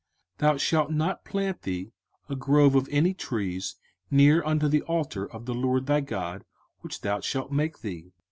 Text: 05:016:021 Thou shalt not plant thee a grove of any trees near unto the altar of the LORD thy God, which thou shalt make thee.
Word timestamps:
05:016:021 0.39 0.39
Thou 0.51 0.57
shalt 0.57 0.89
not 0.91 1.23
plant 1.23 1.61
thee 1.61 1.91
a 2.27 2.35
grove 2.35 2.73
of 2.73 2.89
any 2.89 3.13
trees 3.13 3.75
near 4.09 4.43
unto 4.43 4.67
the 4.67 4.81
altar 4.81 5.31
of 5.31 5.45
the 5.45 5.53
LORD 5.53 5.85
thy 5.85 6.01
God, 6.01 6.43
which 6.79 7.01
thou 7.01 7.19
shalt 7.19 7.51
make 7.51 7.81
thee. 7.81 8.11